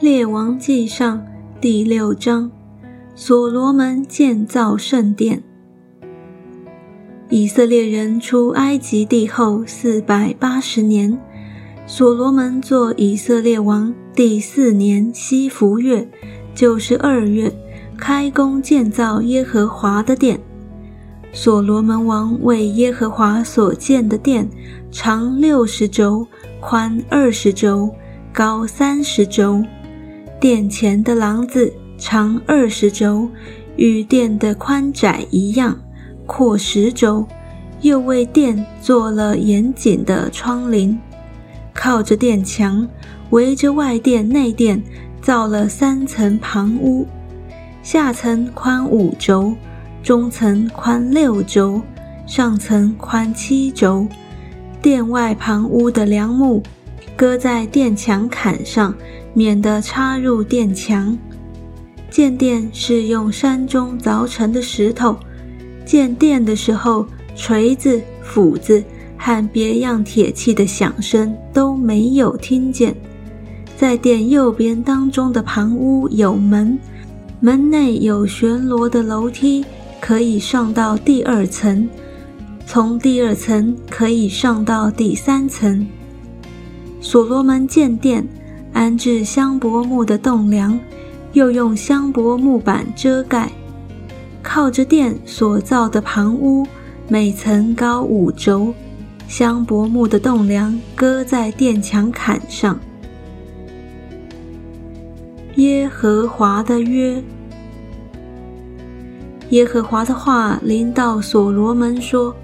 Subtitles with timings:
[0.00, 1.24] 列王记上
[1.60, 2.50] 第六章，
[3.14, 5.40] 所罗门建造圣殿。
[7.30, 11.16] 以色列人出埃及地后四百八十年，
[11.86, 16.08] 所罗门做以色列王第四年西弗月，
[16.56, 17.52] 就是二月，
[17.96, 20.40] 开工建造耶和华的殿。
[21.32, 24.48] 所罗门王为耶和华所建的殿，
[24.90, 26.26] 长六十轴，
[26.60, 27.88] 宽二十轴，
[28.32, 29.62] 高三十轴。
[30.44, 33.26] 殿前的廊子长二十轴，
[33.76, 35.74] 与殿的宽窄一样，
[36.26, 37.26] 阔十轴。
[37.80, 40.98] 又为殿做了严谨的窗棂，
[41.72, 42.86] 靠着殿墙，
[43.30, 44.82] 围着外殿内殿
[45.22, 47.06] 造了三层旁屋，
[47.82, 49.54] 下层宽五轴，
[50.02, 51.80] 中层宽六轴，
[52.26, 54.06] 上层宽七轴。
[54.82, 56.62] 殿外旁屋的梁木
[57.16, 58.94] 搁在殿墙坎上。
[59.34, 61.18] 免得插入殿墙。
[62.08, 65.16] 建殿是用山中凿成的石头。
[65.84, 67.04] 建殿的时候，
[67.34, 68.82] 锤子、斧子
[69.18, 72.94] 和别样铁器的响声都没有听见。
[73.76, 76.78] 在殿右边当中的旁屋有门，
[77.40, 79.64] 门内有旋螺的楼梯，
[80.00, 81.88] 可以上到第二层。
[82.64, 85.86] 从第二层可以上到第三层。
[87.00, 88.24] 所罗门建殿。
[88.74, 90.78] 安置香柏木的栋梁，
[91.32, 93.50] 又用香柏木板遮盖。
[94.42, 96.66] 靠着殿所造的旁屋，
[97.08, 98.74] 每层高五轴，
[99.28, 102.78] 香柏木的栋梁搁在殿墙坎上。
[105.54, 107.22] 耶和华的约，
[109.50, 112.34] 耶和华的话临到所罗门说：“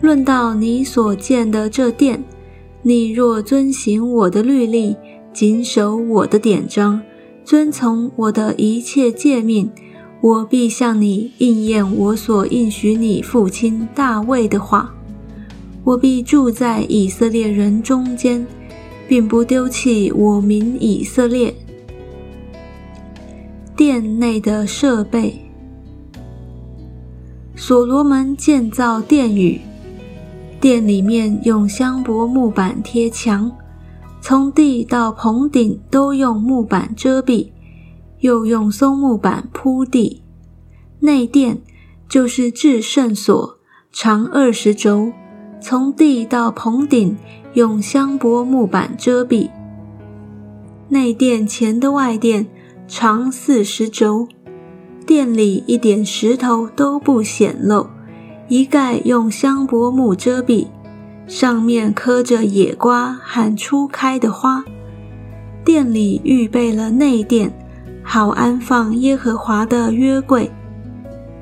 [0.00, 2.24] 论到你所建的这殿，
[2.80, 4.96] 你若遵行我的律例。”
[5.32, 7.00] 谨守我的典章，
[7.44, 9.70] 遵从我的一切诫命，
[10.20, 14.92] 我必向你应验我所应许你父亲大卫的话。
[15.84, 18.44] 我必住在以色列人中间，
[19.06, 21.54] 并不丢弃我民以色列。
[23.76, 25.38] 殿内的设备，
[27.54, 29.60] 所罗门建造殿宇，
[30.60, 33.50] 殿里面用香柏木板贴墙。
[34.28, 37.50] 从地到棚顶都用木板遮蔽，
[38.18, 40.22] 又用松木板铺地。
[41.00, 41.62] 内殿
[42.10, 43.56] 就是至圣所，
[43.90, 45.12] 长二十轴，
[45.62, 47.16] 从地到棚顶
[47.54, 49.48] 用香柏木板遮蔽。
[50.90, 52.48] 内殿前的外殿
[52.86, 54.28] 长四十轴，
[55.06, 57.86] 殿里一点石头都不显露，
[58.48, 60.66] 一概用香柏木遮蔽。
[61.28, 64.64] 上面刻着野瓜和初开的花。
[65.62, 67.52] 店里预备了内殿，
[68.02, 70.50] 好安放耶和华的约柜。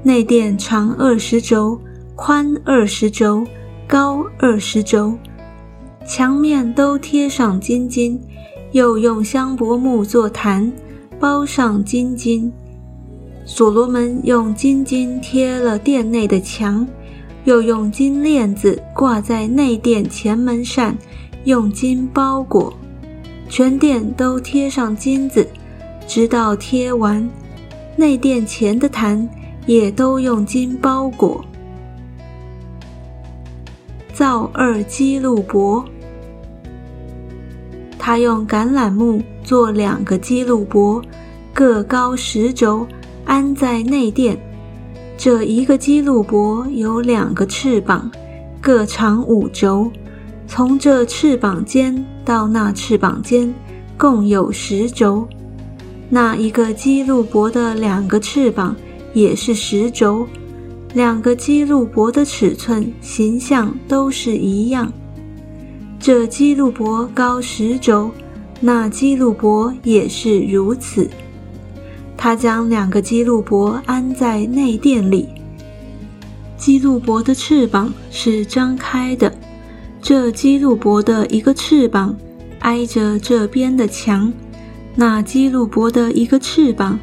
[0.02, 1.80] 内殿长二十轴，
[2.16, 3.47] 宽二十轴，
[3.86, 5.16] 高二十轴，
[6.04, 8.20] 墙面都贴上金金，
[8.72, 10.72] 又用香柏木做坛，
[11.20, 12.53] 包上金金。
[13.44, 16.84] 所罗门用金金贴了殿内的墙。
[17.46, 20.92] 又用金链子挂在内殿前门上，
[21.44, 22.74] 用金包裹，
[23.48, 25.46] 全殿都贴上金子，
[26.08, 27.26] 直到贴完。
[27.94, 29.28] 内殿前的坛
[29.64, 31.44] 也都用金包裹。
[34.12, 35.84] 造二基路伯，
[37.96, 41.00] 他用橄榄木做两个基路伯，
[41.54, 42.84] 各高十轴，
[43.24, 44.36] 安在内殿。
[45.16, 48.10] 这一个基路伯有两个翅膀，
[48.60, 49.91] 各长五轴，
[50.47, 53.53] 从这翅膀尖到那翅膀尖，
[53.97, 55.27] 共有十轴。
[56.10, 58.77] 那一个基路伯的两个翅膀
[59.15, 60.27] 也是十轴，
[60.93, 64.93] 两个基路伯的尺寸、形象都是一样。
[65.98, 68.10] 这基路伯高十轴，
[68.60, 71.09] 那基路伯也是如此。
[72.16, 75.28] 他将两个基路伯安在内殿里。
[76.57, 79.33] 基路伯的翅膀是张开的，
[80.01, 82.16] 这基路伯的一个翅膀
[82.60, 84.33] 挨着这边的墙，
[84.95, 86.98] 那基路伯的一个翅膀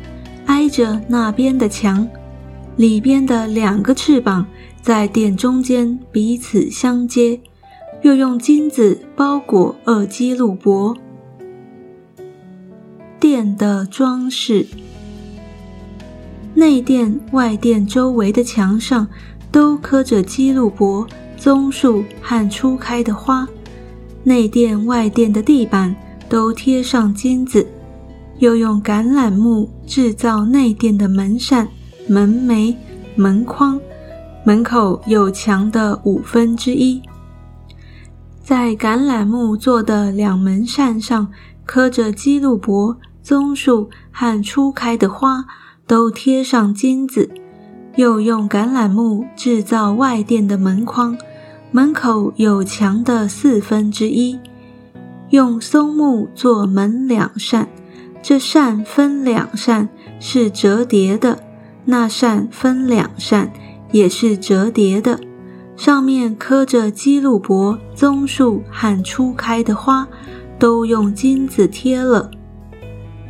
[0.48, 2.08] 挨着那边的墙，
[2.78, 4.46] 里边的两个翅膀
[4.82, 7.40] 在殿中间彼此相接，
[8.02, 10.98] 又用金子包裹二基路伯。
[13.20, 14.68] 殿的装饰。
[16.64, 19.06] 内殿、外殿周围的墙上
[19.52, 21.06] 都刻着基路伯、
[21.36, 23.46] 棕树和初开的花。
[24.24, 25.94] 内殿、外殿的地板
[26.30, 27.68] 都贴上金子。
[28.38, 31.68] 又用橄榄木制造内殿的门扇、
[32.08, 32.74] 门楣、
[33.18, 33.78] 门框，
[34.46, 37.02] 门口有墙的五分之一。
[38.42, 41.28] 在橄榄木做的两门扇上
[41.66, 45.44] 刻着基路伯、棕树和初开的花，
[45.94, 47.30] 都贴上金子。
[47.98, 51.16] 又用橄榄木制造外殿的门框，
[51.72, 54.40] 门口有墙的四分之一。
[55.30, 57.70] 用松木做门两扇，
[58.24, 59.88] 这扇分两扇
[60.20, 61.44] 是折叠的，
[61.86, 63.54] 那扇分两扇
[63.92, 65.20] 也是折叠的，
[65.76, 70.08] 上面刻着基路伯、棕树和初开的花，
[70.58, 72.32] 都用金子贴了。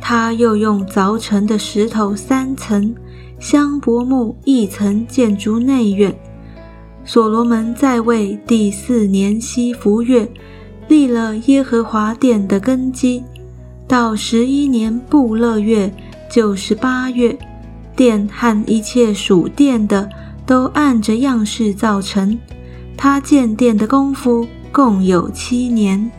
[0.06, 2.94] 他又用凿成的石头三层，
[3.40, 6.14] 香柏木一层建筑内院。
[7.06, 10.30] 所罗门在位第四年西弗月。
[10.88, 13.24] 立了耶和华殿的根基，
[13.88, 15.90] 到十一年布勒月，
[16.30, 17.34] 就是八月，
[17.96, 20.06] 殿和一切属殿的
[20.44, 22.38] 都按着样式造成。
[22.98, 26.10] 他建殿的功夫共有七年。